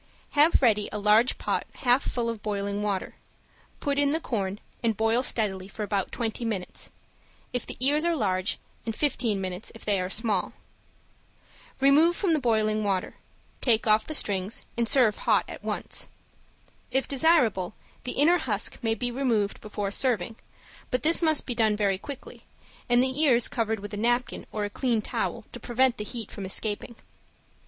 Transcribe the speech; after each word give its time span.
Have 0.31 0.63
ready 0.63 0.89
a 0.91 0.97
large 0.97 1.37
pot 1.37 1.67
half 1.75 2.01
full 2.01 2.27
of 2.27 2.41
boiling 2.41 2.81
water, 2.81 3.17
put 3.79 3.99
in 3.99 4.13
the 4.13 4.19
corn 4.19 4.59
and 4.81 4.97
boil 4.97 5.21
steadily 5.21 5.67
for 5.67 5.83
about 5.83 6.11
twenty 6.11 6.43
minutes, 6.43 6.89
if 7.53 7.67
the 7.67 7.77
ears 7.79 8.03
are 8.03 8.15
large, 8.15 8.57
and 8.83 8.95
fifteen 8.95 9.39
minutes 9.39 9.71
if 9.75 9.85
they 9.85 10.01
are 10.01 10.09
small. 10.09 10.53
Remove 11.79 12.15
from 12.15 12.33
the 12.33 12.39
boiling 12.39 12.83
water, 12.83 13.13
take 13.61 13.85
off 13.85 14.07
the 14.07 14.15
strings, 14.15 14.63
and 14.75 14.87
serve 14.89 15.17
hot 15.17 15.45
at 15.47 15.63
once. 15.63 16.09
If 16.89 17.07
desirable, 17.07 17.75
the 18.03 18.13
inner 18.13 18.39
husk 18.39 18.79
may 18.81 18.95
be 18.95 19.11
removed 19.11 19.61
before 19.61 19.91
serving, 19.91 20.35
but 20.89 21.03
this 21.03 21.21
must 21.21 21.45
be 21.45 21.53
done 21.53 21.75
very 21.77 21.99
quickly, 21.99 22.41
and 22.89 23.03
the 23.03 23.21
ears 23.21 23.47
covered 23.47 23.79
with 23.79 23.93
a 23.93 23.97
napkin 23.97 24.47
or 24.51 24.65
a 24.65 24.69
clean 24.71 25.03
towel 25.03 25.43
to 25.51 25.59
prevent 25.59 25.97
the 25.97 26.03
heat 26.03 26.31
from 26.31 26.43
escaping. 26.47 26.95